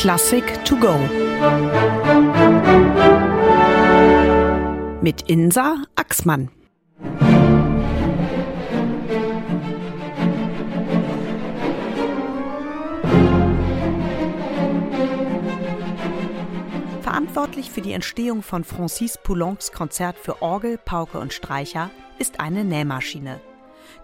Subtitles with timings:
[0.00, 0.96] Klassik to go.
[5.02, 6.48] Mit Insa Axmann.
[17.02, 22.64] Verantwortlich für die Entstehung von Francis Poulencs Konzert für Orgel, Pauke und Streicher ist eine
[22.64, 23.38] Nähmaschine.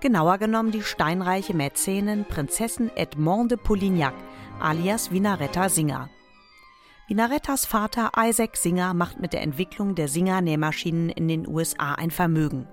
[0.00, 4.14] Genauer genommen die steinreiche Mäzenin Prinzessin Edmond de Polignac,
[4.60, 6.10] alias Vinaretta Singer.
[7.08, 12.66] Vinarettas Vater Isaac Singer macht mit der Entwicklung der Singer-Nähmaschinen in den USA ein Vermögen.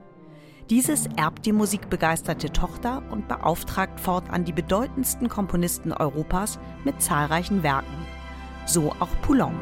[0.69, 8.07] Dieses erbt die musikbegeisterte Tochter und beauftragt fortan die bedeutendsten Komponisten Europas mit zahlreichen Werken.
[8.65, 9.53] So auch Poulenc.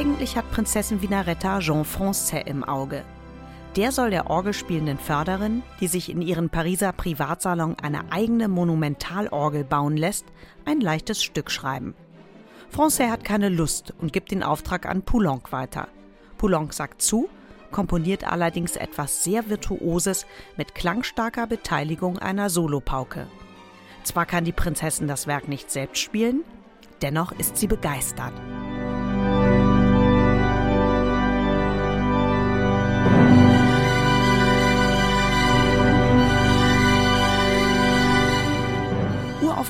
[0.00, 3.04] Eigentlich hat Prinzessin Vinaretta Jean Francais im Auge.
[3.76, 9.98] Der soll der orgelspielenden Förderin, die sich in ihren Pariser Privatsalon eine eigene Monumentalorgel bauen
[9.98, 10.24] lässt,
[10.64, 11.94] ein leichtes Stück schreiben.
[12.70, 15.88] Francais hat keine Lust und gibt den Auftrag an Poulenc weiter.
[16.38, 17.28] Poulenc sagt zu,
[17.70, 20.24] komponiert allerdings etwas sehr Virtuoses
[20.56, 23.26] mit klangstarker Beteiligung einer Solopauke.
[24.04, 26.42] Zwar kann die Prinzessin das Werk nicht selbst spielen,
[27.02, 28.32] dennoch ist sie begeistert.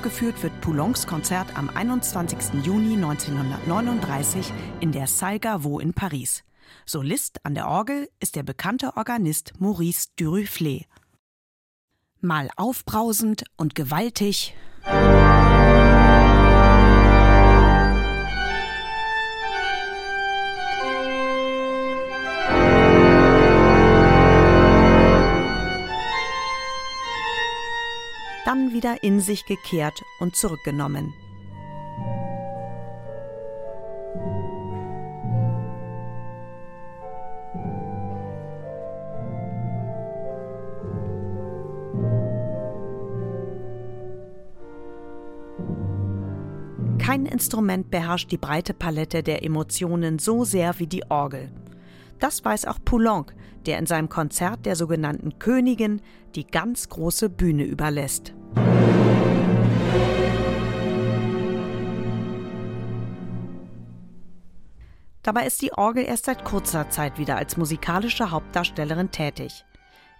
[0.01, 2.65] Uraufgeführt wird Poulencs Konzert am 21.
[2.65, 6.43] Juni 1939 in der Salle Gaveau in Paris.
[6.87, 10.87] Solist an der Orgel ist der bekannte Organist Maurice Duruflé.
[12.23, 14.55] Mal aufbrausend und gewaltig.
[28.73, 31.13] Wieder in sich gekehrt und zurückgenommen.
[46.99, 51.51] Kein Instrument beherrscht die breite Palette der Emotionen so sehr wie die Orgel.
[52.21, 53.35] Das weiß auch Poulenc,
[53.67, 56.01] der in seinem Konzert der sogenannten Königin
[56.35, 58.35] die ganz große Bühne überlässt.
[65.23, 69.65] Dabei ist die Orgel erst seit kurzer Zeit wieder als musikalische Hauptdarstellerin tätig.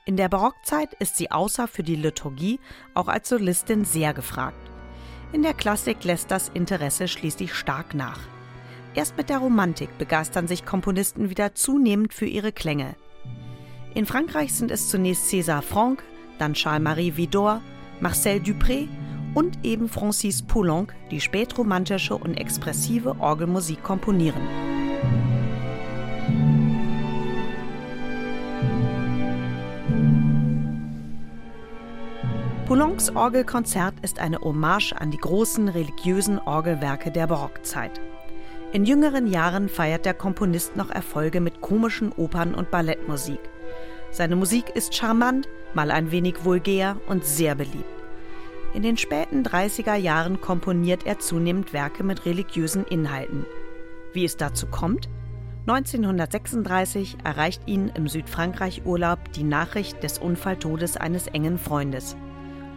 [0.07, 2.61] In der Barockzeit ist sie außer für die Liturgie
[2.95, 4.71] auch als Solistin sehr gefragt.
[5.33, 8.21] In der Klassik lässt das Interesse schließlich stark nach.
[8.93, 12.97] Erst mit der Romantik begeistern sich Komponisten wieder zunehmend für ihre Klänge.
[13.95, 16.03] In Frankreich sind es zunächst César Franck,
[16.39, 17.61] dann Charles-Marie Widor,
[18.01, 18.89] Marcel Dupré
[19.35, 24.43] und eben Francis Poulenc, die spätromantische und expressive Orgelmusik komponieren.
[32.67, 38.01] Poulencs Orgelkonzert ist eine Hommage an die großen religiösen Orgelwerke der Barockzeit.
[38.73, 43.41] In jüngeren Jahren feiert der Komponist noch Erfolge mit komischen Opern und Ballettmusik.
[44.13, 47.85] Seine Musik ist charmant, mal ein wenig vulgär und sehr beliebt.
[48.73, 53.45] In den späten 30er Jahren komponiert er zunehmend Werke mit religiösen Inhalten.
[54.13, 55.09] Wie es dazu kommt?
[55.67, 62.17] 1936 erreicht ihn im Südfrankreich-Urlaub die Nachricht des Unfalltodes eines engen Freundes.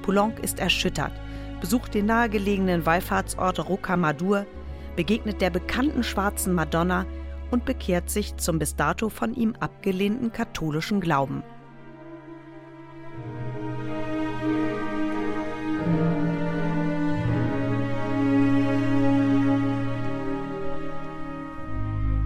[0.01, 1.13] Poulenc ist erschüttert,
[1.61, 4.47] besucht den nahegelegenen Wallfahrtsort Rocamadour,
[4.95, 7.05] begegnet der bekannten schwarzen Madonna
[7.51, 11.43] und bekehrt sich zum bis dato von ihm abgelehnten katholischen Glauben.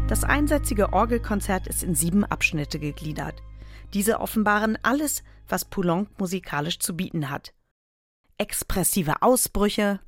[0.08, 3.44] Das einsätzige Orgelkonzert ist in sieben Abschnitte gegliedert.
[3.94, 7.54] Diese offenbaren alles, was Poulenc musikalisch zu bieten hat.
[8.38, 10.00] Expressive Ausbrüche,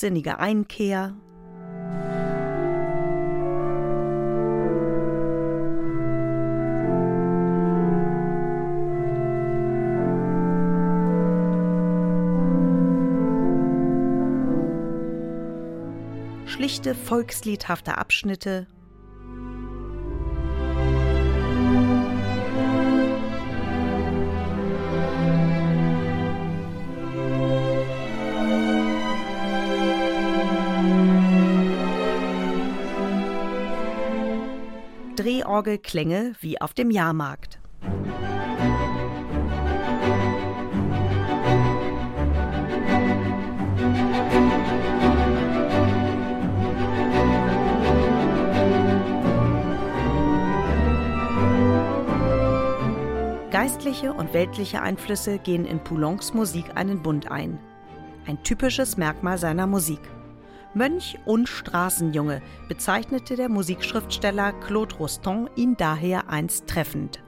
[0.00, 1.14] tiefsinnige Einkehr.
[16.46, 18.66] Schlichte volksliedhafte Abschnitte
[35.20, 37.60] Drehorgelklänge wie auf dem Jahrmarkt.
[53.50, 57.58] Geistliche und weltliche Einflüsse gehen in Poulencs Musik einen Bund ein.
[58.26, 60.00] Ein typisches Merkmal seiner Musik.
[60.74, 67.22] Mönch und Straßenjunge bezeichnete der Musikschriftsteller Claude Rostand ihn daher einst treffend.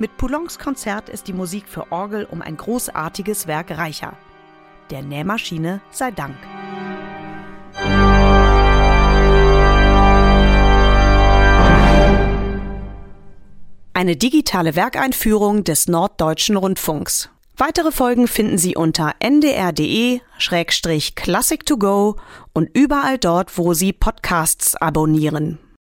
[0.00, 4.16] Mit Poulencs Konzert ist die Musik für Orgel um ein großartiges Werk reicher.
[4.90, 6.36] Der Nähmaschine sei Dank.
[13.96, 17.30] Eine digitale Werkeinführung des Norddeutschen Rundfunks.
[17.56, 22.16] Weitere Folgen finden Sie unter ndr.de-classic2go
[22.52, 25.60] und überall dort, wo Sie Podcasts abonnieren.